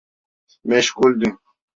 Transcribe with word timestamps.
Meşguldün. 0.67 1.35